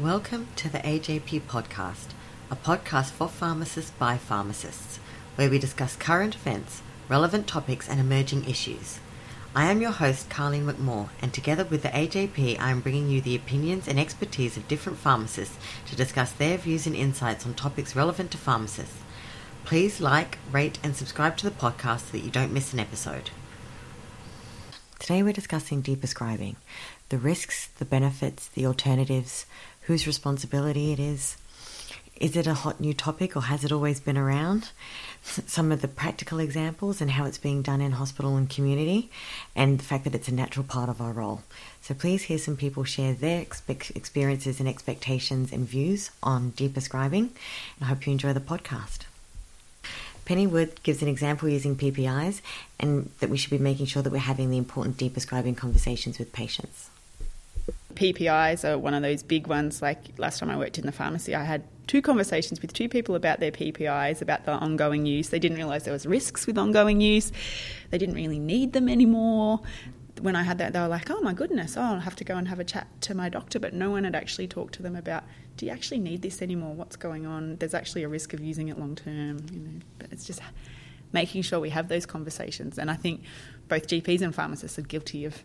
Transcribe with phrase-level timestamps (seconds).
[0.00, 2.14] Welcome to the AJP podcast,
[2.50, 4.98] a podcast for pharmacists by pharmacists,
[5.34, 6.80] where we discuss current events,
[7.10, 8.98] relevant topics, and emerging issues.
[9.54, 13.20] I am your host, Carlene McMaugh, and together with the AJP, I am bringing you
[13.20, 15.58] the opinions and expertise of different pharmacists
[15.90, 19.02] to discuss their views and insights on topics relevant to pharmacists.
[19.66, 23.28] Please like, rate, and subscribe to the podcast so that you don't miss an episode.
[25.00, 26.56] Today we're discussing deprescribing,
[27.08, 29.46] the risks, the benefits, the alternatives,
[29.82, 31.36] whose responsibility it is.
[32.20, 34.72] Is it a hot new topic or has it always been around?
[35.22, 39.10] Some of the practical examples and how it's being done in hospital and community,
[39.56, 41.42] and the fact that it's a natural part of our role.
[41.80, 47.30] So please hear some people share their expe- experiences and expectations and views on deprescribing,
[47.30, 49.00] and I hope you enjoy the podcast.
[50.26, 52.42] Penny Wood gives an example using PPIs
[52.78, 56.32] and that we should be making sure that we're having the important deprescribing conversations with
[56.32, 56.90] patients.
[57.94, 59.82] PPIs are one of those big ones.
[59.82, 63.14] Like last time I worked in the pharmacy, I had two conversations with two people
[63.14, 65.28] about their PPIs, about the ongoing use.
[65.28, 67.32] They didn't realise there was risks with ongoing use.
[67.90, 69.60] They didn't really need them anymore.
[70.20, 72.36] When I had that, they were like, "Oh my goodness, oh, I'll have to go
[72.36, 74.94] and have a chat to my doctor." But no one had actually talked to them
[74.94, 75.24] about,
[75.56, 76.74] "Do you actually need this anymore?
[76.74, 77.56] What's going on?
[77.56, 80.40] There's actually a risk of using it long term." You know, but it's just
[81.12, 82.78] making sure we have those conversations.
[82.78, 83.22] And I think
[83.68, 85.42] both GPs and pharmacists are guilty of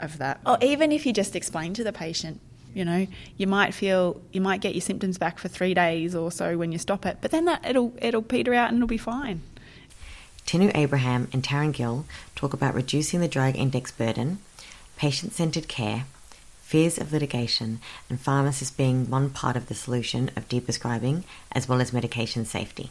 [0.00, 0.40] of that.
[0.46, 2.40] Or even if you just explain to the patient,
[2.74, 3.06] you know,
[3.36, 6.72] you might feel you might get your symptoms back for three days or so when
[6.72, 9.42] you stop it, but then that it'll it'll peter out and it'll be fine.
[10.46, 14.38] Tinu Abraham and Taryn Gill talk about reducing the drug index burden,
[14.96, 16.04] patient centered care,
[16.60, 21.80] fears of litigation, and pharmacists being one part of the solution of deprescribing as well
[21.80, 22.90] as medication safety.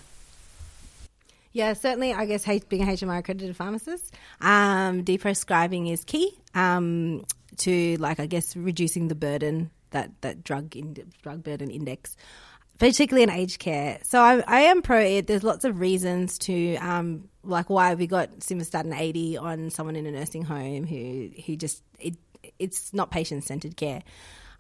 [1.54, 2.14] Yeah, certainly.
[2.14, 7.23] I guess being a HMR accredited pharmacist, um, deprescribing is key um,
[7.58, 12.18] to, like, I guess, reducing the burden that that drug in, drug burden index,
[12.80, 14.00] particularly in aged care.
[14.04, 15.28] So I, I am pro it.
[15.28, 20.06] There's lots of reasons to um, like why we got simvastatin 80 on someone in
[20.08, 22.16] a nursing home who who just it
[22.60, 24.04] it's not patient centered care.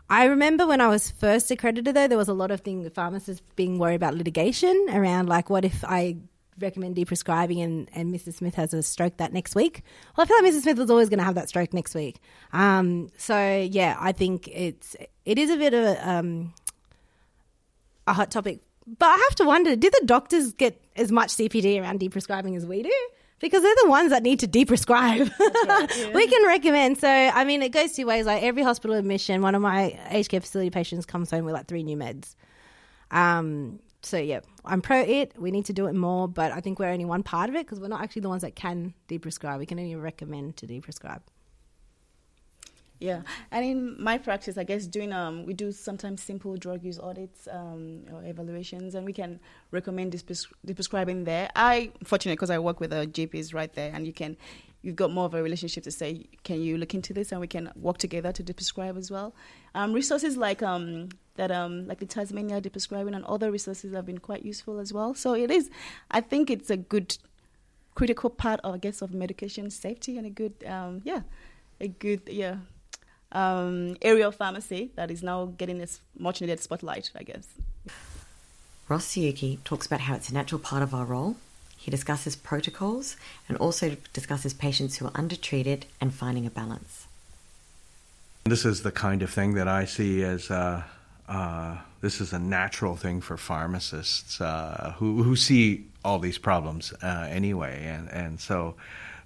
[0.09, 3.41] I remember when I was first accredited, though, there was a lot of things pharmacists
[3.55, 6.17] being worried about litigation around like, what if I
[6.59, 8.35] recommend deprescribing and, and Mrs.
[8.35, 9.83] Smith has a stroke that next week.
[10.15, 10.63] Well, I feel like Mrs.
[10.63, 12.19] Smith was always going to have that stroke next week.
[12.51, 16.53] Um, so yeah, I think it's it is a bit of a, um,
[18.07, 18.61] a hot topic.
[18.85, 22.65] But I have to wonder, do the doctors get as much CPD around deprescribing as
[22.65, 23.09] we do?
[23.39, 25.29] Because they're the ones that need to deprescribe.
[25.39, 26.13] Right, yeah.
[26.13, 26.97] we can recommend.
[26.97, 28.25] So, I mean, it goes two ways.
[28.25, 31.67] Like every hospital admission, one of my aged care facility patients comes home with like
[31.67, 32.35] three new meds.
[33.11, 35.33] Um, so yeah, I'm pro it.
[35.37, 37.65] We need to do it more, but I think we're only one part of it
[37.65, 39.59] because we're not actually the ones that can deprescribe.
[39.59, 41.21] We can only recommend to deprescribe.
[42.99, 46.99] Yeah, and in my practice, I guess doing um, we do sometimes simple drug use
[46.99, 49.41] audits um, or evaluations, and we can
[49.71, 51.49] recommend deprescribing there.
[51.55, 54.37] I fortunate because I work with a GPs right there, and you can
[54.83, 57.47] you've got more of a relationship to say, can you look into this, and we
[57.47, 59.35] can work together to deprescribe as well.
[59.75, 64.19] Um, resources like um, that um, like the Tasmania deprescribing and other resources have been
[64.19, 65.13] quite useful as well.
[65.13, 65.69] So it is,
[66.11, 67.17] I think it's a good
[67.95, 71.21] critical part, of, I guess, of medication safety and a good, um, yeah,
[71.79, 72.57] a good, yeah,
[73.31, 77.47] um, area of pharmacy that is now getting this much needed spotlight, I guess.
[78.87, 81.37] Ross Tsuyuki talks about how it's a natural part of our role.
[81.77, 83.17] He discusses protocols
[83.49, 87.07] and also discusses patients who are undertreated and finding a balance.
[88.45, 90.83] This is the kind of thing that I see as uh,
[91.27, 96.93] uh, this is a natural thing for pharmacists uh, who who see all these problems
[97.01, 98.75] uh, anyway, and and so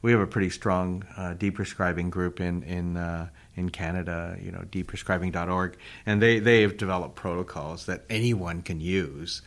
[0.02, 4.64] we have a pretty strong uh, deprescribing group in in uh, in Canada, you know,
[4.72, 9.42] deprescribing.org, and they they have developed protocols that anyone can use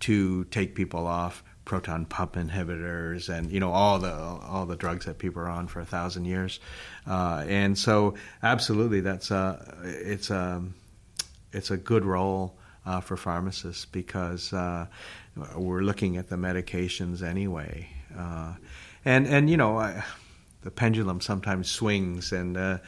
[0.00, 5.06] to take people off proton pump inhibitors and you know all the all the drugs
[5.06, 6.58] that people are on for a thousand years,
[7.06, 10.60] uh, and so absolutely that's a it's a
[11.52, 14.86] it's a good role uh, for pharmacists because uh,
[15.56, 18.54] we're looking at the medications anyway, uh,
[19.04, 19.78] and and you know.
[19.78, 20.04] I,
[20.62, 22.78] the pendulum sometimes swings, and uh,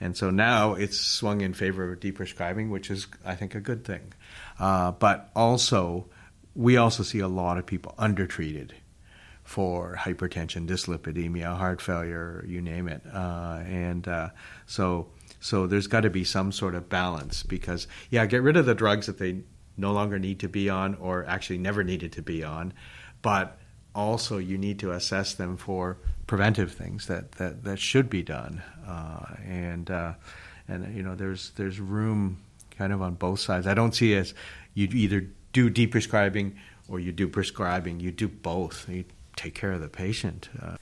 [0.00, 3.84] and so now it's swung in favor of deprescribing, which is I think a good
[3.84, 4.12] thing.
[4.58, 6.06] Uh, but also,
[6.56, 8.74] we also see a lot of people undertreated
[9.44, 14.08] for hypertension, dyslipidemia, heart failure, you name it, uh, and
[14.66, 15.06] so
[15.40, 18.74] so there's got to be some sort of balance because, yeah, get rid of the
[18.74, 19.42] drugs that they
[19.76, 22.72] no longer need to be on or actually never needed to be on,
[23.22, 23.58] but
[23.94, 25.96] also you need to assess them for
[26.26, 28.62] preventive things that, that, that should be done.
[28.86, 30.12] Uh, and, uh,
[30.68, 32.38] and, you know, there's, there's room
[32.76, 33.66] kind of on both sides.
[33.66, 34.34] I don't see as
[34.74, 36.54] you either do deprescribing
[36.88, 38.00] or you do prescribing.
[38.00, 38.88] You do both.
[38.88, 39.04] You
[39.36, 40.48] take care of the patient.
[40.60, 40.76] Uh,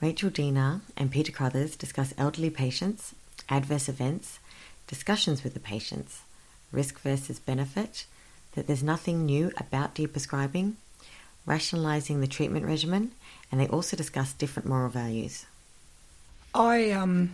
[0.00, 3.14] Rachel Dienaar and Peter Crothers discuss elderly patients,
[3.48, 4.38] adverse events,
[4.86, 6.22] discussions with the patients,
[6.70, 8.06] risk versus benefit,
[8.54, 10.74] that there's nothing new about deprescribing,
[11.46, 13.12] rationalizing the treatment regimen,
[13.50, 15.46] and they also discuss different moral values.
[16.54, 17.30] I um,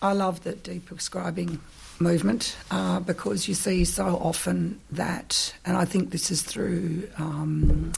[0.00, 1.58] I love the deprescribing
[2.00, 7.92] movement uh, because you see so often that, and I think this is through um,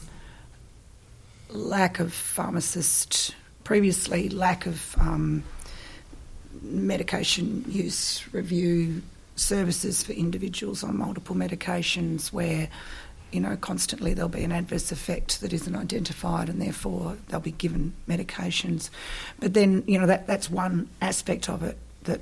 [1.49, 5.43] lack of pharmacist previously, lack of um,
[6.61, 9.01] medication use review
[9.35, 12.69] services for individuals on multiple medications where
[13.31, 17.51] you know, constantly there'll be an adverse effect that isn't identified and therefore they'll be
[17.51, 18.89] given medications.
[19.39, 22.21] But then, you know, that, that's one aspect of it that,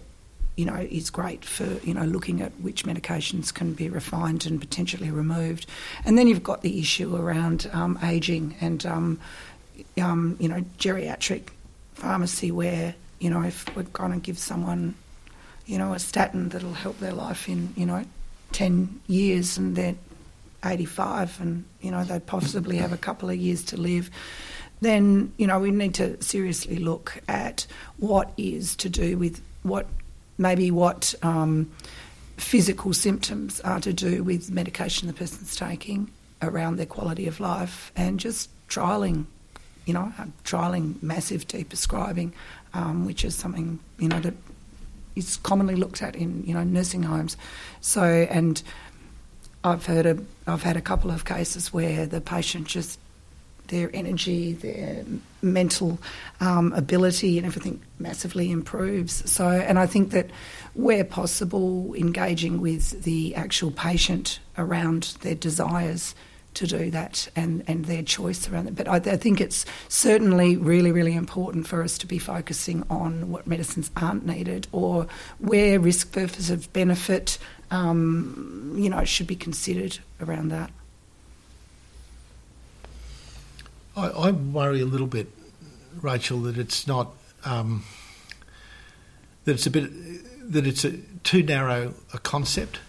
[0.56, 4.60] you know, is great for, you know, looking at which medications can be refined and
[4.60, 5.66] potentially removed.
[6.06, 9.20] And then you've got the issue around um, ageing and, um,
[10.00, 11.50] um, you know, geriatric
[11.94, 14.96] pharmacy where, you know, if we're going to give someone,
[15.66, 18.06] you know, a statin that'll help their life in, you know,
[18.52, 19.96] 10 years and they're
[20.64, 24.10] 85 and you know they possibly have a couple of years to live
[24.82, 27.66] then you know we need to seriously look at
[27.98, 29.88] what is to do with what
[30.38, 31.72] maybe what um,
[32.38, 36.10] physical symptoms are to do with medication the person's taking
[36.42, 39.26] around their quality of life and just trialing
[39.86, 40.12] you know
[40.44, 42.32] trialing massive deprescribing
[42.74, 44.34] um, which is something you know that
[45.16, 47.38] is commonly looked at in you know nursing homes
[47.82, 48.62] so and
[49.64, 50.18] I've heard a,
[50.48, 53.00] I've had a couple of cases where the patient just
[53.70, 55.06] their energy, their
[55.42, 56.00] mental
[56.42, 59.30] um, ability, and everything massively improves.
[59.30, 60.30] So, and I think that
[60.74, 66.16] where possible, engaging with the actual patient around their desires
[66.60, 68.76] to do that and, and their choice around it.
[68.76, 73.32] But I, I, think it's certainly really, really important for us to be focusing on
[73.32, 75.08] what medicines aren't needed or
[75.40, 77.38] where risk versus benefit
[77.72, 80.70] um, you know, should be considered around that.
[83.96, 85.28] I, I, worry a little bit,
[86.02, 87.12] Rachel, that it's not
[87.46, 87.86] um,
[89.46, 89.90] that it's a bit
[90.52, 92.80] that it's a, too narrow a concept.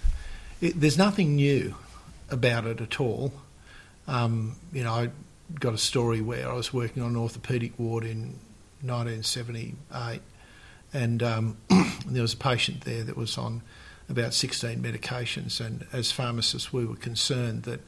[0.61, 1.75] It, there's nothing new
[2.31, 3.33] about it at all.
[4.11, 5.11] Um, you know, I
[5.61, 8.39] got a story where I was working on an orthopaedic ward in
[8.83, 10.21] 1978,
[10.93, 11.57] and um,
[12.07, 13.63] there was a patient there that was on
[14.09, 17.81] about 16 medications, and as pharmacists, we were concerned that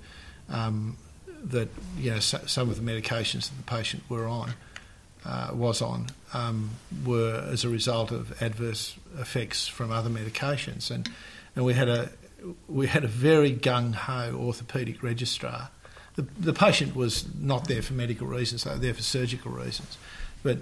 [0.48, 0.96] um,
[1.42, 4.54] that you know so, some of the medications that the patient were on
[5.24, 6.70] uh, was on um,
[7.04, 11.10] were as a result of adverse effects from other medications, and
[11.56, 12.10] and we had a
[12.68, 15.70] we had a very gung ho orthopaedic registrar.
[16.14, 19.96] The, the patient was not there for medical reasons; they were there for surgical reasons,
[20.42, 20.58] but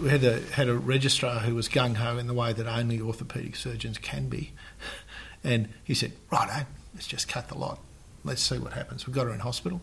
[0.00, 2.98] we had a had a registrar who was gung ho in the way that only
[2.98, 4.52] orthopaedic surgeons can be,
[5.44, 7.80] and he said, "Righto, let's just cut the lot.
[8.24, 9.06] Let's see what happens.
[9.06, 9.82] We've got her in hospital.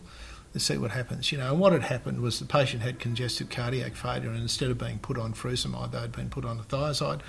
[0.52, 3.48] Let's see what happens." You know, and what had happened was the patient had congestive
[3.48, 6.62] cardiac failure, and instead of being put on furosemide, they had been put on a
[6.62, 7.20] thiazide,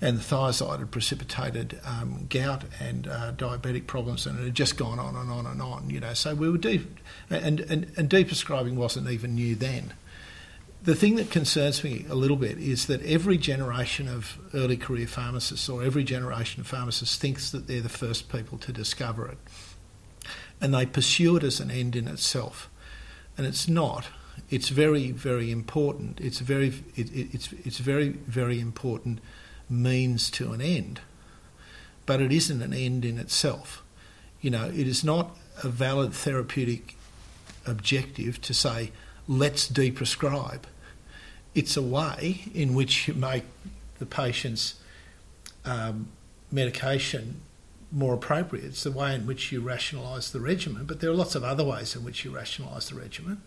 [0.00, 4.76] and the thiazide had precipitated um, gout and uh, diabetic problems, and it had just
[4.76, 5.90] gone on and on and on.
[5.90, 6.98] You know, so we were deep,
[7.30, 9.92] and and, and deprescribing wasn't even new then
[10.82, 15.06] the thing that concerns me a little bit is that every generation of early career
[15.06, 19.38] pharmacists or every generation of pharmacists thinks that they're the first people to discover it.
[20.60, 22.70] And they pursue it as an end in itself.
[23.36, 24.06] And it's not.
[24.50, 26.20] It's very, very important.
[26.20, 29.20] It's very, it, it, it's, it's very, very important
[29.68, 31.00] means to an end.
[32.06, 33.82] But it isn't an end in itself.
[34.40, 36.96] You know, it is not a valid therapeutic
[37.66, 38.92] objective to say,
[39.26, 40.62] let's deprescribe.
[41.54, 43.44] It's a way in which you make
[43.98, 44.80] the patient's
[45.64, 46.08] um,
[46.50, 47.40] medication
[47.90, 48.64] more appropriate.
[48.64, 51.64] It's the way in which you rationalise the regimen, but there are lots of other
[51.64, 53.42] ways in which you rationalise the regimen.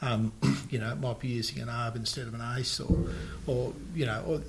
[0.00, 0.32] Um,
[0.70, 2.96] you know, it might be using an ARB instead of an ACE, or,
[3.46, 4.40] or you know, or,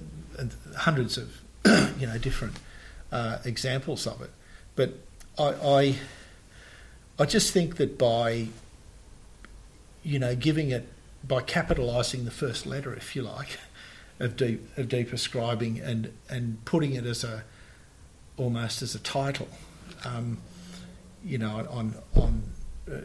[0.77, 1.41] hundreds of
[1.99, 2.57] you know different
[3.11, 4.31] uh, examples of it.
[4.75, 4.99] But
[5.37, 5.95] I, I,
[7.19, 8.47] I just think that by
[10.03, 10.87] you know, giving it
[11.23, 13.59] by capitalising the first letter, if you like,
[14.19, 17.43] of deep of deprescribing and and putting it as a
[18.37, 19.49] almost as a title,
[20.05, 20.37] um,
[21.23, 22.43] you know, on on
[22.91, 22.97] uh,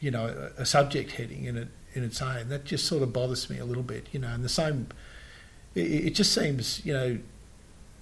[0.00, 0.26] you know
[0.58, 2.48] a, a, subject heading in it in its own.
[2.48, 4.28] That just sort of bothers me a little bit, you know.
[4.28, 4.88] And the same,
[5.76, 7.18] it, it just seems, you know,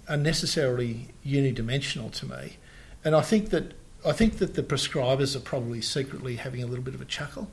[0.08, 2.56] unnecessarily unidimensional to me,
[3.04, 3.74] and I think that
[4.06, 7.50] I think that the prescribers are probably secretly having a little bit of a chuckle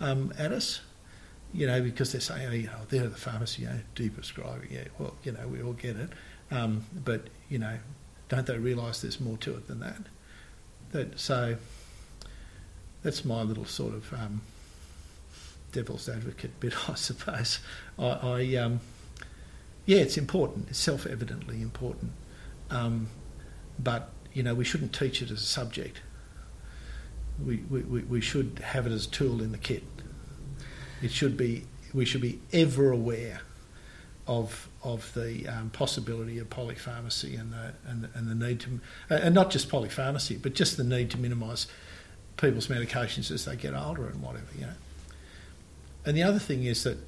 [0.00, 0.80] um, at us,
[1.52, 4.84] you know, because they're saying, oh, you know, they're the pharmacy, you know, deprescribing, yeah,
[4.98, 6.10] well, you know, we all get it,
[6.50, 7.78] um, but you know,
[8.28, 10.02] don't they realise there's more to it than that?
[10.92, 11.56] That so
[13.02, 14.40] that's my little sort of um,
[15.72, 17.60] devil's advocate bit, I suppose.
[17.98, 18.80] I, I um,
[19.90, 20.68] yeah, it's important.
[20.68, 22.12] It's self-evidently important,
[22.70, 23.08] um,
[23.76, 26.00] but you know we shouldn't teach it as a subject.
[27.44, 29.82] We, we, we should have it as a tool in the kit.
[31.02, 33.40] It should be we should be ever aware
[34.28, 39.34] of of the um, possibility of polypharmacy and the, and, and the need to and
[39.34, 41.66] not just polypharmacy, but just the need to minimise
[42.36, 44.74] people's medications as they get older and whatever, you know.
[46.06, 46.98] And the other thing is that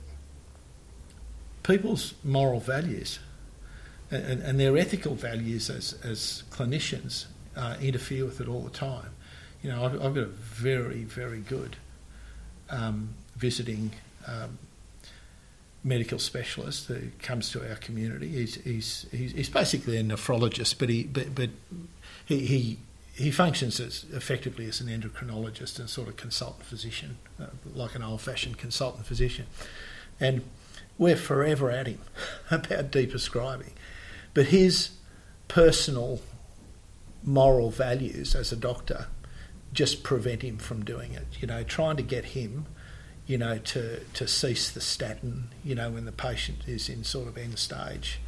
[1.63, 3.19] people's moral values
[4.11, 7.27] and, and their ethical values as, as clinicians
[7.57, 9.11] uh, interfere with it all the time.
[9.63, 11.77] You know, I've, I've got a very, very good
[12.69, 13.93] um, visiting
[14.27, 14.59] um,
[15.85, 18.29] medical specialist who comes to our community.
[18.29, 21.51] He's, he's, he's, he's basically a nephrologist, but he, but, but
[22.27, 22.79] he, he
[23.15, 28.03] he functions as effectively as an endocrinologist and sort of consultant physician, uh, like an
[28.03, 29.47] old-fashioned consultant physician,
[30.19, 30.43] and
[30.99, 32.01] we're forever at him
[32.51, 33.73] about deprescribing,
[34.35, 34.91] but his
[35.49, 36.21] personal
[37.25, 39.07] moral values as a doctor
[39.73, 41.27] just prevent him from doing it.
[41.41, 42.67] You know, trying to get him,
[43.27, 47.29] you know, to to cease the statin, you know, when the patient is in sort
[47.29, 48.21] of end stage,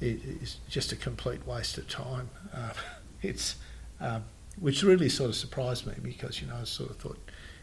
[0.00, 2.30] is just a complete waste of time.
[2.54, 2.72] Uh,
[3.22, 3.56] it's
[4.00, 4.24] um,
[4.58, 7.18] which really sort of surprised me because you know I sort of thought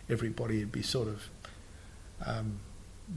[0.09, 1.29] everybody would be sort of
[2.25, 2.59] um,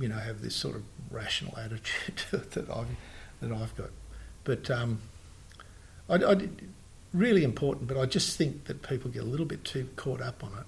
[0.00, 2.86] you know have this sort of rational attitude that I've
[3.40, 3.90] that I've got,
[4.44, 5.00] but um,
[6.08, 6.48] I, I,
[7.12, 7.88] really important.
[7.88, 10.66] But I just think that people get a little bit too caught up on it.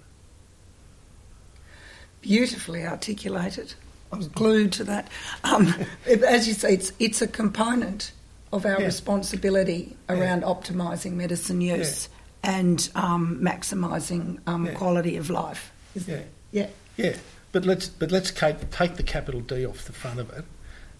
[2.20, 3.74] Beautifully articulated.
[4.12, 5.08] I was glued to that.
[5.42, 5.74] Um,
[6.26, 8.12] as you say, it's it's a component
[8.52, 8.86] of our yeah.
[8.86, 10.46] responsibility around yeah.
[10.46, 12.08] optimising medicine use.
[12.10, 15.72] Yeah and um, maximising um, quality of life.
[16.06, 16.22] yeah.
[16.52, 16.68] Yeah.
[16.96, 17.16] Yeah.
[17.54, 20.44] But let's but let's take, take the capital D off the front of it,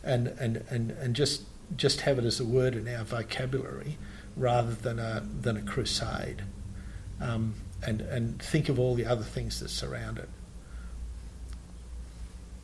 [0.05, 1.43] and, and, and, and just
[1.77, 3.99] just have it as a word in our vocabulary
[4.37, 6.45] rather than a than a crusade,
[7.21, 10.29] um, and and think of all the other things that surround it.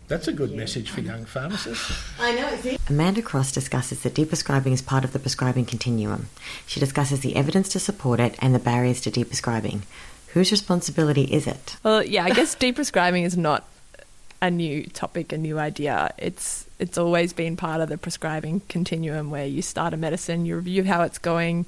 [0.07, 1.93] That's a good message for young pharmacists.
[2.21, 2.57] I know.
[2.59, 2.79] See?
[2.89, 6.29] Amanda Cross discusses that deprescribing is part of the prescribing continuum.
[6.65, 9.83] She discusses the evidence to support it and the barriers to deprescribing.
[10.29, 11.77] Whose responsibility is it?
[11.83, 13.69] Well, yeah, I guess deprescribing is not
[14.43, 16.13] a new topic, a new idea.
[16.19, 20.57] It's it's always been part of the prescribing continuum where you start a medicine, you
[20.57, 21.67] review how it's going,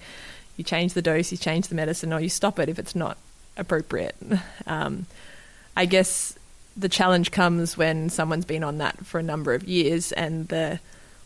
[0.56, 3.18] you change the dose, you change the medicine, or you stop it if it's not
[3.56, 4.16] appropriate.
[4.66, 5.06] Um,
[5.76, 6.38] I guess
[6.76, 10.80] the challenge comes when someone's been on that for a number of years, and the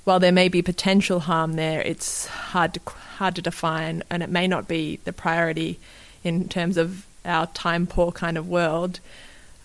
[0.05, 2.81] while there may be potential harm there, it's hard to
[3.19, 5.79] hard to define, and it may not be the priority
[6.25, 9.01] in terms of our time poor kind of world.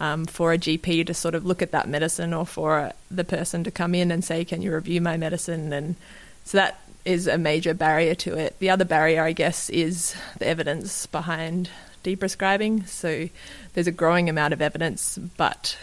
[0.02, 3.64] Um, for a GP to sort of look at that medicine, or for the person
[3.66, 5.96] to come in and say, "Can you review my medicine?" and
[6.44, 8.58] so that is a major barrier to it.
[8.58, 11.70] The other barrier, I guess, is the evidence behind
[12.04, 12.88] deprescribing.
[12.88, 13.30] So
[13.74, 15.78] there's a growing amount of evidence, but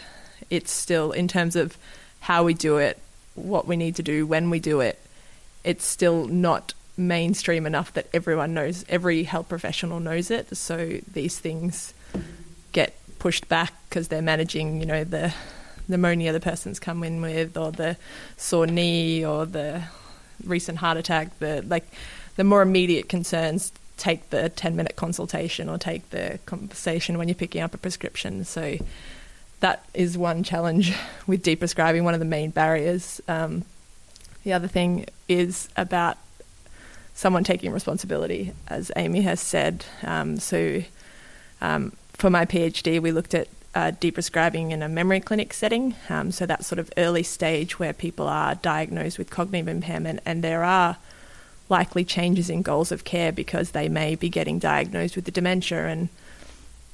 [0.49, 1.77] it's still, in terms of
[2.19, 2.99] how we do it,
[3.35, 4.99] what we need to do, when we do it,
[5.63, 10.55] it's still not mainstream enough that everyone knows, every health professional knows it.
[10.57, 11.93] So these things
[12.71, 15.33] get pushed back because they're managing, you know, the
[15.87, 17.97] pneumonia the person's come in with, or the
[18.37, 19.83] sore knee, or the
[20.43, 21.37] recent heart attack.
[21.39, 21.85] The like
[22.35, 27.35] the more immediate concerns take the 10 minute consultation or take the conversation when you're
[27.35, 28.45] picking up a prescription.
[28.45, 28.77] So
[29.59, 30.93] that is one challenge
[31.27, 33.21] with deprescribing, one of the main barriers.
[33.27, 33.65] Um,
[34.43, 36.17] the other thing is about
[37.13, 39.83] someone taking responsibility, as Amy has said.
[40.03, 40.81] Um, so
[41.59, 45.95] um, for my PhD, we looked at uh, deprescribing in a memory clinic setting.
[46.09, 50.43] Um, so that sort of early stage where people are diagnosed with cognitive impairment, and
[50.43, 50.97] there are
[51.69, 55.87] likely changes in goals of care because they may be getting diagnosed with the dementia.
[55.87, 56.09] And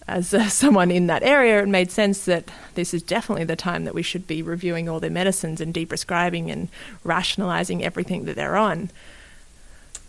[0.08, 3.86] as uh, someone in that area, it made sense that this is definitely the time
[3.86, 6.70] that we should be reviewing all their medicines and deprescribing and
[7.04, 8.92] rationalising everything that they're on.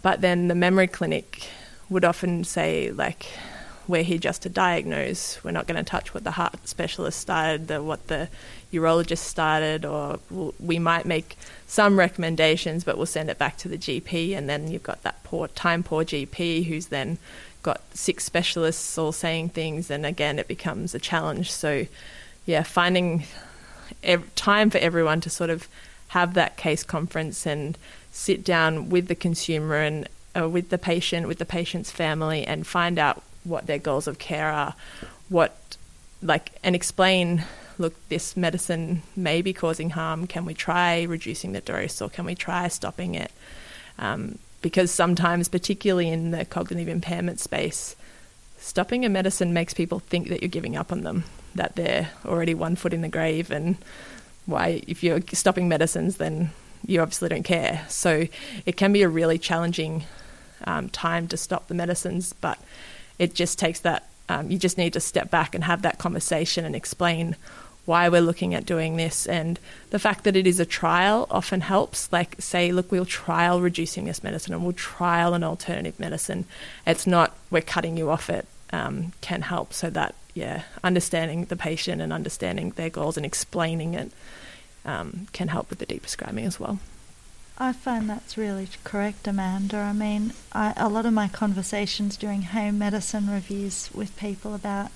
[0.02, 1.48] But then the memory clinic
[1.88, 3.26] would often say, like,
[3.88, 5.42] we're here just to diagnose.
[5.44, 8.28] We're not going to touch what the heart specialist started, the, what the
[8.72, 10.18] urologist started, or
[10.58, 14.68] we might make some recommendations, but we'll send it back to the GP, and then
[14.68, 17.18] you've got that poor time poor GP who's then
[17.62, 21.52] got six specialists all saying things, and again it becomes a challenge.
[21.52, 21.86] So,
[22.44, 23.24] yeah, finding
[24.02, 25.68] ev- time for everyone to sort of
[26.08, 27.76] have that case conference and
[28.12, 32.66] sit down with the consumer and uh, with the patient, with the patient's family, and
[32.66, 34.74] find out what their goals of care are,
[35.28, 35.76] what
[36.22, 37.44] like, and explain.
[37.78, 40.26] Look, this medicine may be causing harm.
[40.26, 43.30] Can we try reducing the dose, or can we try stopping it?
[43.98, 47.94] Um, because sometimes, particularly in the cognitive impairment space,
[48.58, 51.24] stopping a medicine makes people think that you're giving up on them,
[51.54, 53.76] that they're already one foot in the grave, and
[54.46, 56.50] why, if you're stopping medicines, then
[56.86, 57.84] you obviously don't care.
[57.88, 58.26] So
[58.64, 60.04] it can be a really challenging
[60.64, 62.58] um, time to stop the medicines, but
[63.18, 64.08] it just takes that.
[64.28, 67.36] Um, you just need to step back and have that conversation and explain
[67.84, 69.26] why we're looking at doing this.
[69.26, 69.58] And
[69.90, 72.12] the fact that it is a trial often helps.
[72.12, 76.44] Like, say, look, we'll trial reducing this medicine and we'll trial an alternative medicine.
[76.86, 81.56] It's not we're cutting you off it, um, can help so that, yeah, understanding the
[81.56, 84.10] patient and understanding their goals and explaining it
[84.84, 86.80] um, can help with the deprescribing as well.
[87.58, 89.78] I find that's really correct, Amanda.
[89.78, 94.90] I mean, I, a lot of my conversations during home medicine reviews with people about,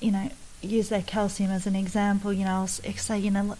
[0.00, 0.30] you know,
[0.62, 2.32] use their calcium as an example.
[2.32, 3.56] You know, I'll say, you know,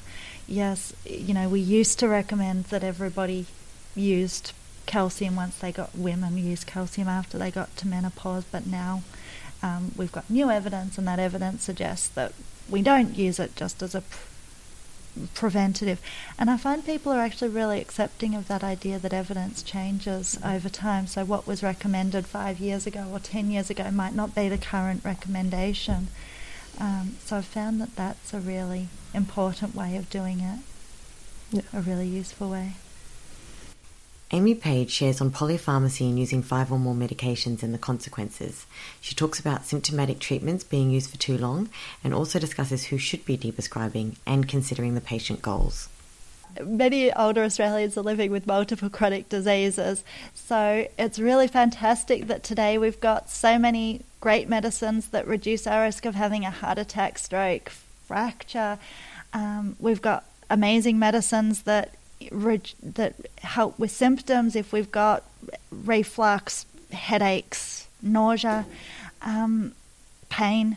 [0.49, 3.47] yes, you know, we used to recommend that everybody
[3.95, 4.53] used
[4.87, 9.03] calcium once they got women used calcium after they got to menopause, but now
[9.63, 12.33] um, we've got new evidence, and that evidence suggests that
[12.69, 14.03] we don't use it just as a
[15.35, 16.01] preventative.
[16.39, 20.69] And I find people are actually really accepting of that idea that evidence changes over
[20.69, 21.07] time.
[21.07, 24.59] So, what was recommended five years ago or ten years ago might not be the
[24.59, 26.09] current recommendation.
[26.79, 30.61] Um, so, I've found that that's a really important way of doing it,
[31.51, 31.63] yeah.
[31.73, 32.75] a really useful way.
[34.33, 38.67] Amy Page shares on polypharmacy and using five or more medications and the consequences.
[39.01, 41.69] She talks about symptomatic treatments being used for too long
[42.03, 45.89] and also discusses who should be deprescribing and considering the patient goals.
[46.61, 50.03] Many older Australians are living with multiple chronic diseases,
[50.35, 55.83] so it's really fantastic that today we've got so many great medicines that reduce our
[55.83, 58.79] risk of having a heart attack, stroke, fracture.
[59.33, 61.95] Um, we've got amazing medicines that
[62.31, 65.25] that help with symptoms if we've got
[65.71, 68.67] reflux, headaches, nausea,
[69.23, 69.73] um,
[70.29, 70.77] pain.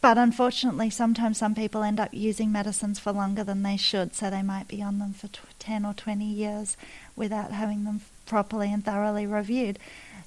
[0.00, 4.30] But unfortunately, sometimes some people end up using medicines for longer than they should, so
[4.30, 5.28] they might be on them for
[5.60, 6.76] 10 or 20 years
[7.14, 9.78] without having them properly and thoroughly reviewed.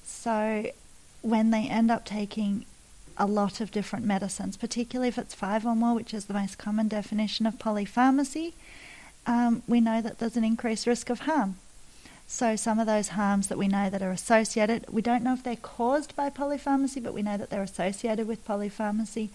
[0.02, 0.70] So
[1.20, 2.64] when they end up taking
[3.18, 6.56] a lot of different medicines, particularly if it's five or more, which is the most
[6.56, 8.52] common definition of polypharmacy,
[9.26, 11.56] um, we know that there's an increased risk of harm.
[12.28, 15.44] So some of those harms that we know that are associated, we don't know if
[15.44, 19.28] they're caused by polypharmacy, but we know that they're associated with polypharmacy,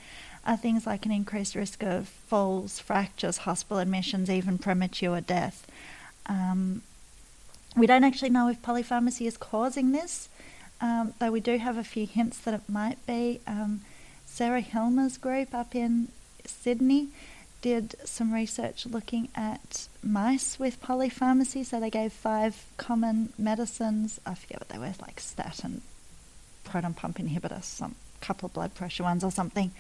[0.45, 5.67] are things like an increased risk of falls, fractures, hospital admissions, even premature death.
[6.25, 6.81] Um,
[7.77, 10.27] we don't actually know if polypharmacy is causing this,
[10.81, 13.39] um, though we do have a few hints that it might be.
[13.47, 13.81] Um,
[14.25, 16.09] Sarah Hilmer's group up in
[16.45, 17.09] Sydney
[17.61, 21.65] did some research looking at mice with polypharmacy.
[21.65, 24.19] So they gave five common medicines.
[24.25, 25.81] I forget what they were, like statin,
[26.63, 29.71] proton pump inhibitor, some couple of blood pressure ones or something,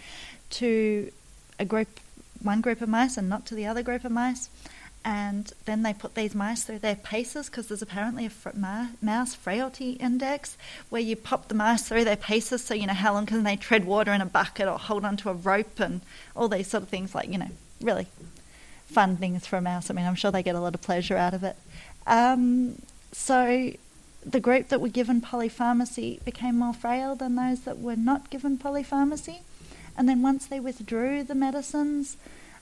[0.51, 1.11] to
[1.59, 1.99] a group,
[2.41, 4.49] one group of mice, and not to the other group of mice.
[5.03, 9.33] And then they put these mice through their paces because there's apparently a fr- mouse
[9.33, 10.57] frailty index
[10.89, 13.55] where you pop the mice through their paces so you know how long can they
[13.55, 16.01] tread water in a bucket or hold onto a rope and
[16.35, 17.49] all these sort of things like you know
[17.83, 18.07] really
[18.85, 19.89] fun things for a mouse.
[19.89, 21.55] I mean, I'm sure they get a lot of pleasure out of it.
[22.05, 23.71] Um, so
[24.25, 28.57] the group that were given polypharmacy became more frail than those that were not given
[28.57, 29.39] polypharmacy.
[29.97, 32.17] And then once they withdrew the medicines,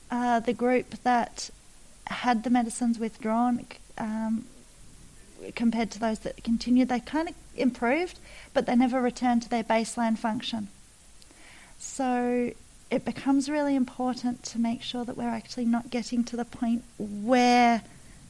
[0.09, 1.49] uh, the group that
[2.07, 3.65] had the medicines withdrawn
[3.97, 4.45] um,
[5.55, 8.19] compared to those that continued, they kind of improved,
[8.53, 10.69] but they never returned to their baseline function.
[11.77, 12.51] So
[12.91, 16.83] it becomes really important to make sure that we're actually not getting to the point
[16.97, 17.83] where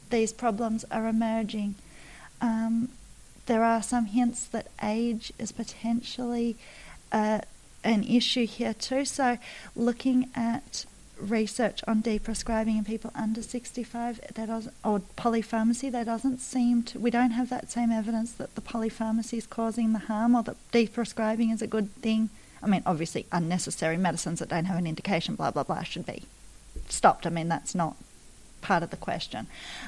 [0.10, 1.76] these problems are emerging.
[2.42, 2.90] Um,
[3.46, 6.58] there are some hints that age is potentially
[7.12, 7.40] uh,
[7.84, 9.06] an issue here too.
[9.06, 9.38] So,
[9.76, 10.86] looking at
[11.18, 14.50] research on deprescribing in people under 65 that
[14.86, 19.38] or polypharmacy that doesn't seem to we don't have that same evidence that the polypharmacy
[19.38, 22.30] is causing the harm or that deprescribing is a good thing
[22.62, 26.24] i mean obviously unnecessary medicines that don't have an indication blah blah blah should be
[26.88, 27.26] stopped.
[27.26, 27.96] I mean that's not
[28.62, 29.48] part of the question.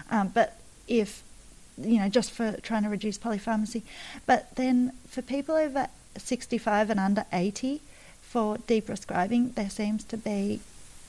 [0.09, 1.23] Um, but if
[1.77, 3.81] you know just for trying to reduce polypharmacy
[4.25, 7.79] but then for people over 65 and under 80
[8.21, 10.59] for deprescribing there seems to be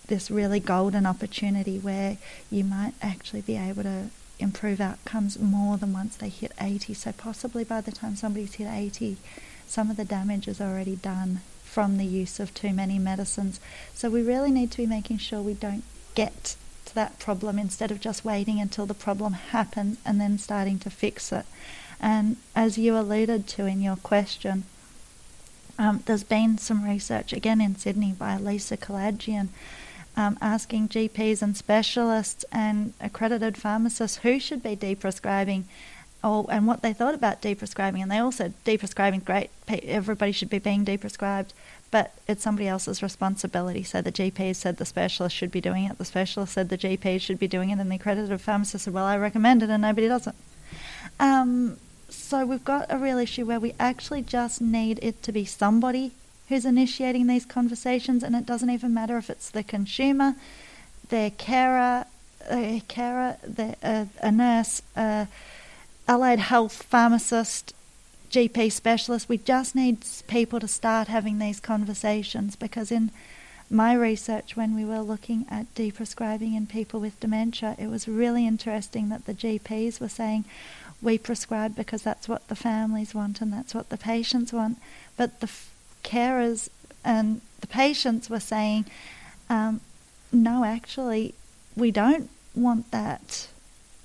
[0.07, 2.17] this really golden opportunity where
[2.51, 6.95] you might actually be able to improve outcomes more than once they hit 80.
[6.95, 9.17] So, possibly by the time somebody's hit 80,
[9.67, 11.41] some of the damage is already done
[11.73, 13.59] from the use of too many medicines.
[13.95, 17.91] So, we really need to be making sure we don't get to that problem instead
[17.91, 21.47] of just waiting until the problem happens and then starting to fix it.
[22.01, 24.65] And as you alluded to in your question,
[25.79, 29.49] um, there's been some research again in Sydney by Lisa Kouladjian
[30.17, 35.65] um, asking GPs and specialists and accredited pharmacists who should be deprescribing
[36.23, 38.03] or, and what they thought about deprescribing.
[38.03, 41.51] And they all said deprescribing great, everybody should be being deprescribed,
[41.91, 43.83] but it's somebody else's responsibility.
[43.83, 47.21] So the GPs said the specialist should be doing it, the specialist said the GPs
[47.21, 50.09] should be doing it, and the accredited pharmacist said, well, I recommend it, and nobody
[50.09, 50.35] does it.
[51.21, 55.45] Um, so we've got a real issue where we actually just need it to be
[55.45, 56.13] somebody
[56.49, 60.35] who's initiating these conversations, and it doesn't even matter if it's the consumer,
[61.09, 62.07] their carer,
[62.51, 65.27] a carer, the, uh, a nurse, uh,
[66.13, 67.73] allied health pharmacist,
[68.31, 69.31] GP specialist.
[69.31, 73.11] We just need people to start having these conversations because in
[73.71, 78.47] my research, when we were looking at deprescribing in people with dementia, it was really
[78.47, 80.45] interesting that the GPs were saying,
[81.01, 84.77] we prescribe because that's what the families want and that's what the patients want.
[85.17, 85.51] But the
[86.05, 86.69] carers
[87.03, 88.85] and the patients were saying,
[89.49, 89.81] um,
[90.31, 91.35] no, actually,
[91.75, 93.49] we don't want that.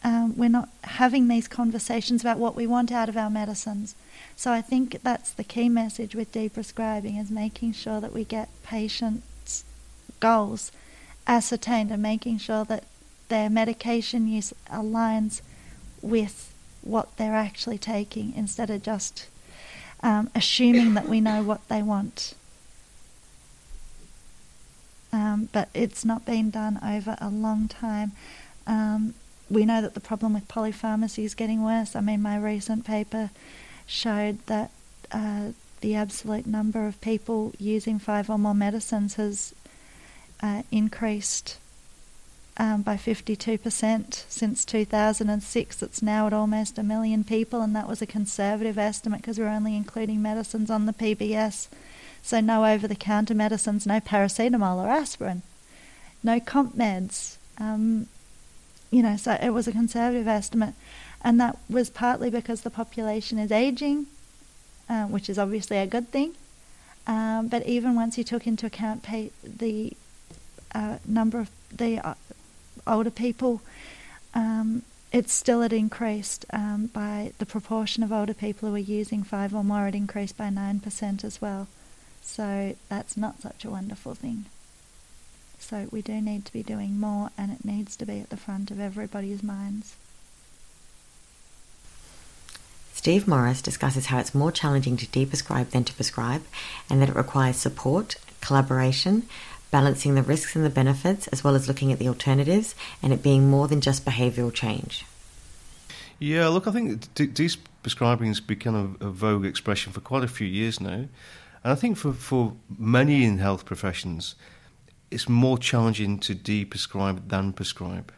[0.07, 3.93] Um, we're not having these conversations about what we want out of our medicines.
[4.37, 8.47] So I think that's the key message with deprescribing is making sure that we get
[8.63, 9.65] patients'
[10.21, 10.71] goals
[11.27, 12.85] ascertained and making sure that
[13.27, 15.41] their medication use aligns
[16.01, 19.27] with what they're actually taking instead of just
[20.01, 22.33] um, assuming that we know what they want.
[25.11, 28.13] Um, but it's not been done over a long time.
[28.65, 29.13] Um,
[29.49, 31.95] we know that the problem with polypharmacy is getting worse.
[31.95, 33.31] I mean, my recent paper
[33.85, 34.71] showed that
[35.11, 39.53] uh, the absolute number of people using five or more medicines has
[40.41, 41.57] uh, increased
[42.57, 45.83] um, by 52% since 2006.
[45.83, 49.47] It's now at almost a million people, and that was a conservative estimate because we're
[49.47, 51.67] only including medicines on the PBS.
[52.23, 55.43] So, no over the counter medicines, no paracetamol or aspirin,
[56.23, 57.37] no comp meds.
[57.59, 58.07] Um,
[58.91, 60.73] you know, so it was a conservative estimate,
[61.21, 64.07] and that was partly because the population is aging,
[64.89, 66.33] uh, which is obviously a good thing.
[67.05, 69.93] Um, but even once you took into account pay, the
[70.75, 72.15] uh, number of the uh,
[72.85, 73.61] older people,
[74.33, 79.23] um, it's still had increased um, by the proportion of older people who were using
[79.23, 81.67] five or more, it increased by 9% as well.
[82.21, 84.45] So that's not such a wonderful thing.
[85.67, 88.37] So we do need to be doing more, and it needs to be at the
[88.37, 89.97] front of everybody's minds.
[92.93, 96.43] Steve Morris discusses how it's more challenging to deprescribe than to prescribe,
[96.89, 99.23] and that it requires support, collaboration,
[99.69, 103.21] balancing the risks and the benefits, as well as looking at the alternatives, and it
[103.21, 105.05] being more than just behavioural change.
[106.17, 110.29] Yeah, look, I think de- prescribing has become a, a, vogue expression for quite a
[110.29, 111.07] few years now.
[111.63, 114.35] And I think for, for many in health professions,
[115.09, 118.11] it's more challenging to de-prescribe than prescribe,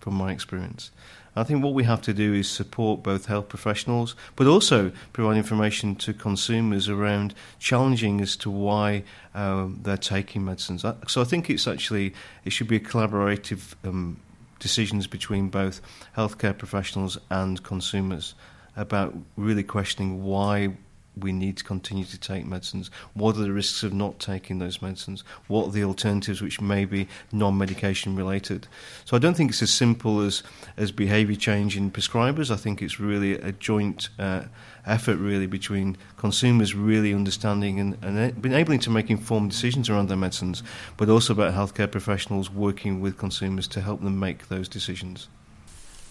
[0.00, 0.90] from my experience.
[1.34, 5.38] I think what we have to do is support both health professionals, but also provide
[5.38, 10.84] information to consumers around challenging as to why um, they're taking medicines.
[11.08, 12.12] So I think it's actually
[12.44, 14.20] it should be a collaborative um,
[14.58, 15.80] decisions between both
[16.16, 18.34] healthcare professionals and consumers
[18.76, 20.74] about really questioning why
[21.16, 22.90] we need to continue to take medicines?
[23.14, 25.24] What are the risks of not taking those medicines?
[25.48, 28.66] What are the alternatives which may be non medication related?
[29.04, 30.42] So I don't think it's as simple as,
[30.76, 32.50] as behaviour change in prescribers.
[32.50, 34.44] I think it's really a joint uh,
[34.86, 40.08] effort, really, between consumers really understanding and, and being able to make informed decisions around
[40.08, 40.62] their medicines,
[40.96, 45.28] but also about healthcare professionals working with consumers to help them make those decisions.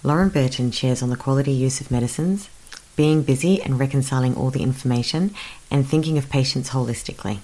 [0.03, 2.49] Lauren Burton shares on the quality use of medicines
[2.95, 5.33] being busy and reconciling all the information,
[5.69, 7.39] and thinking of patients holistically.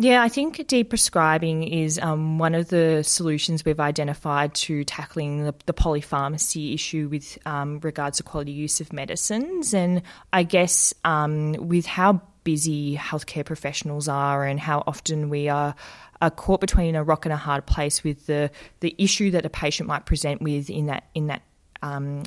[0.00, 5.54] Yeah, I think deprescribing is um, one of the solutions we've identified to tackling the,
[5.66, 9.74] the polypharmacy issue with um, regards to quality use of medicines.
[9.74, 10.00] And
[10.32, 15.74] I guess um, with how busy healthcare professionals are and how often we are
[16.22, 19.50] are caught between a rock and a hard place with the the issue that a
[19.50, 21.42] patient might present with in that in that
[21.82, 22.22] um,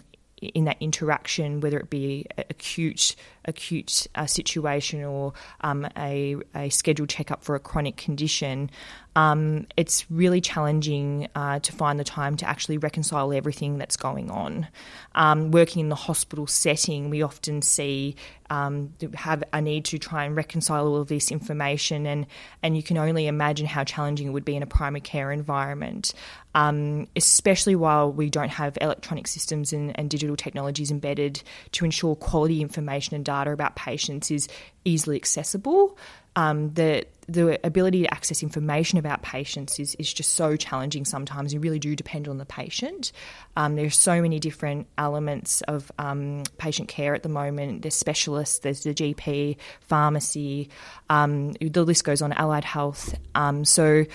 [0.53, 7.09] in that interaction, whether it be acute acute uh, situation or um, a, a scheduled
[7.09, 8.69] checkup for a chronic condition,
[9.15, 14.31] um, it's really challenging uh, to find the time to actually reconcile everything that's going
[14.31, 14.67] on.
[15.13, 18.15] Um, working in the hospital setting, we often see
[18.49, 22.25] um, have a need to try and reconcile all of this information, and
[22.61, 26.13] and you can only imagine how challenging it would be in a primary care environment,
[26.55, 32.15] um, especially while we don't have electronic systems and, and digital technologies embedded to ensure
[32.15, 34.47] quality information and data about patients is
[34.85, 35.97] easily accessible.
[36.35, 41.53] Um, the the ability to access information about patients is, is just so challenging sometimes.
[41.53, 43.11] You really do depend on the patient.
[43.55, 47.83] Um, are so many different elements of um, patient care at the moment.
[47.83, 50.69] There's specialists, there's the GP, pharmacy,
[51.09, 53.17] um, the list goes on, allied health.
[53.35, 54.05] Um, so,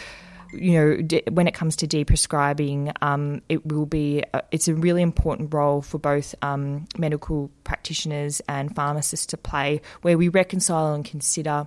[0.53, 4.75] you know, de- when it comes to deprescribing, um, it will be uh, it's a
[4.75, 10.95] really important role for both um, medical practitioners and pharmacists to play, where we reconcile
[10.95, 11.67] and consider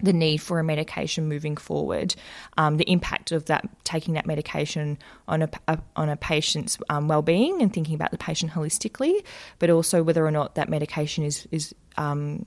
[0.00, 2.14] the need for a medication moving forward,
[2.56, 7.08] um, the impact of that taking that medication on a, a on a patient's um,
[7.08, 9.24] well-being and thinking about the patient holistically,
[9.58, 12.46] but also whether or not that medication is is um,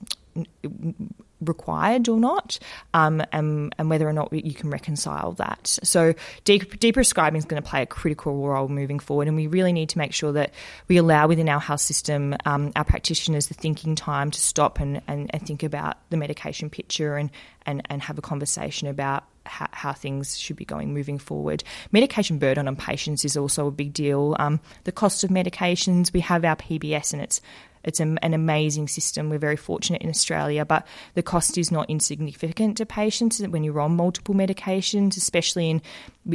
[1.41, 2.59] required or not,
[2.93, 5.67] um, and, and, whether or not you can reconcile that.
[5.83, 6.13] So,
[6.45, 9.89] de- deprescribing is going to play a critical role moving forward, and we really need
[9.89, 10.53] to make sure that
[10.87, 15.01] we allow within our health system um, our practitioners the thinking time to stop and,
[15.07, 17.29] and, and, think about the medication picture and,
[17.65, 21.63] and, and have a conversation about how, how, things should be going moving forward.
[21.91, 24.35] Medication burden on patients is also a big deal.
[24.39, 27.41] Um, the cost of medications, we have our PBS and it's
[27.83, 29.29] it's an amazing system.
[29.29, 33.79] We're very fortunate in Australia, but the cost is not insignificant to patients when you're
[33.79, 35.81] on multiple medications, especially in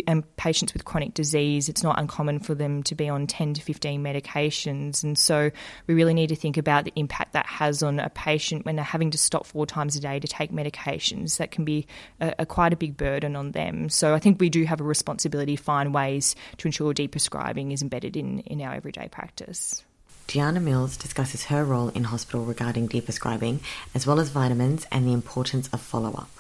[0.09, 1.69] um, patients with chronic disease.
[1.69, 5.05] It's not uncommon for them to be on 10 to 15 medications.
[5.05, 5.51] And so
[5.87, 8.85] we really need to think about the impact that has on a patient when they're
[8.85, 11.39] having to stop four times a day to take medications.
[11.39, 11.87] That can be
[12.21, 13.89] a, a quite a big burden on them.
[13.89, 17.83] So I think we do have a responsibility to find ways to ensure deprescribing is
[17.83, 19.85] embedded in, in our everyday practice.
[20.27, 23.61] Diana Mills discusses her role in hospital regarding deprescribing,
[23.95, 26.31] as well as vitamins and the importance of follow up.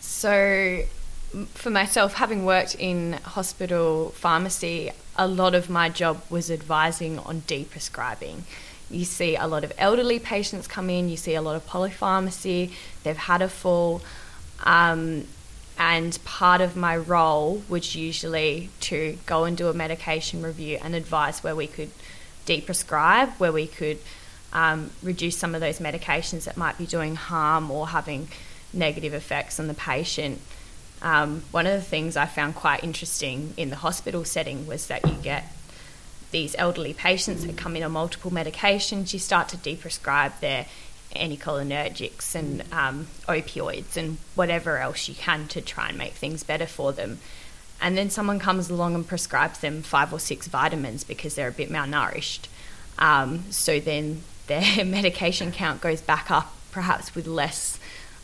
[0.00, 0.84] So,
[1.52, 7.42] for myself, having worked in hospital pharmacy, a lot of my job was advising on
[7.42, 8.42] deprescribing.
[8.90, 12.72] You see a lot of elderly patients come in, you see a lot of polypharmacy,
[13.02, 14.02] they've had a fall.
[14.62, 15.26] Um,
[15.76, 20.94] and part of my role was usually to go and do a medication review and
[20.94, 21.90] advise where we could
[22.46, 23.98] deprescribe, where we could
[24.52, 28.28] um, reduce some of those medications that might be doing harm or having
[28.72, 30.40] negative effects on the patient.
[31.02, 35.06] Um, one of the things I found quite interesting in the hospital setting was that
[35.06, 35.52] you get
[36.30, 40.66] these elderly patients that come in on multiple medications, you start to deprescribe their
[41.14, 46.66] anticholinergics and um, opioids and whatever else you can to try and make things better
[46.66, 47.18] for them
[47.84, 51.52] and then someone comes along and prescribes them five or six vitamins because they're a
[51.52, 52.46] bit malnourished.
[52.98, 57.78] Um, so then their medication count goes back up, perhaps with less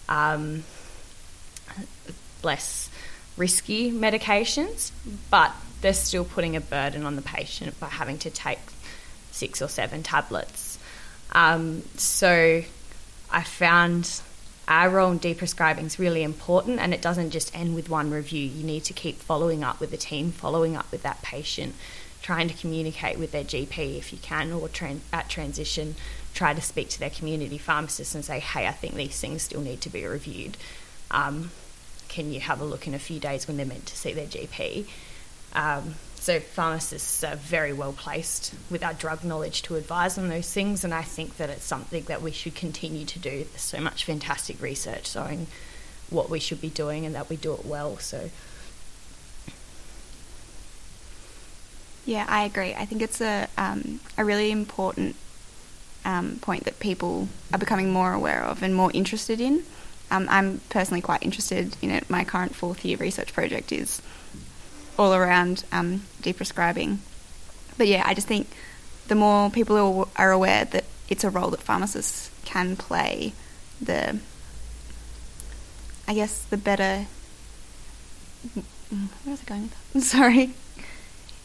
[0.09, 0.65] um,
[2.43, 2.89] less
[3.37, 4.93] risky medications,
[5.31, 8.59] but they're still putting a burden on the patient by having to take
[9.31, 10.79] six or seven tablets.
[11.33, 12.63] Um, so
[13.31, 14.23] I found
[14.71, 18.47] our role in deprescribing is really important and it doesn't just end with one review.
[18.47, 21.75] You need to keep following up with the team, following up with that patient,
[22.23, 25.97] trying to communicate with their GP if you can, or tran- at transition,
[26.35, 29.61] try to speak to their community pharmacist and say, hey, I think these things still
[29.61, 30.57] need to be reviewed.
[31.11, 31.51] Um,
[32.09, 34.27] can you have a look in a few days when they're meant to see their
[34.27, 34.87] GP?
[35.53, 40.53] Um, so pharmacists are very well placed with our drug knowledge to advise on those
[40.53, 43.45] things, and I think that it's something that we should continue to do.
[43.45, 45.47] There's so much fantastic research showing
[46.11, 47.97] what we should be doing and that we do it well.
[47.97, 48.29] So.
[52.05, 52.75] Yeah, I agree.
[52.75, 55.17] I think it's a um, a really important
[56.05, 59.65] um, point that people are becoming more aware of and more interested in.
[60.11, 62.11] Um, I'm personally quite interested in it.
[62.11, 64.03] My current fourth year research project is
[65.01, 66.99] all around um, deprescribing.
[67.79, 68.49] But yeah, I just think
[69.09, 73.33] the more people are aware that it's a role that pharmacists can play,
[73.81, 74.19] the
[76.07, 77.07] I guess the better.
[78.53, 80.01] Where was I going with that?
[80.03, 80.51] Sorry.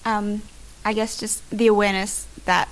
[0.03, 0.41] Um,
[0.83, 2.67] I guess just the awareness that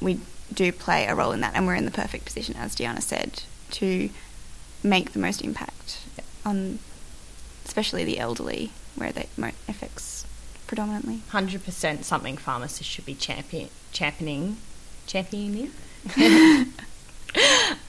[0.00, 0.20] we
[0.52, 3.44] do play a role in that, and we're in the perfect position, as Diana said,
[3.70, 4.10] to
[4.82, 6.04] make the most impact
[6.44, 6.80] on,
[7.64, 10.26] especially the elderly, where they mo- affects
[10.66, 11.20] predominantly.
[11.28, 14.56] Hundred percent, something pharmacists should be champion, championing,
[15.06, 15.70] championing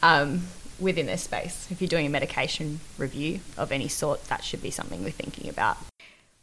[0.04, 0.44] um,
[0.80, 1.68] within their space.
[1.72, 5.50] If you're doing a medication review of any sort, that should be something we're thinking
[5.50, 5.78] about.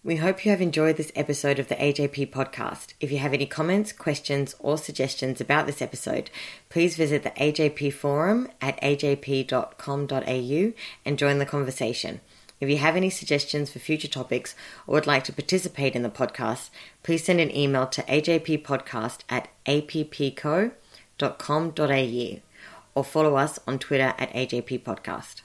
[0.02, 2.94] We hope you have enjoyed this episode of the AJP podcast.
[3.00, 6.30] If you have any comments, questions, or suggestions about this episode,
[6.70, 10.72] please visit the AJP forum at ajp.com.au
[11.04, 12.22] and join the conversation.
[12.60, 14.54] If you have any suggestions for future topics
[14.86, 16.68] or would like to participate in the podcast,
[17.02, 20.70] please send an email to ajppodcast at appco.com.au
[22.94, 25.42] or follow us on Twitter at AJP Podcast.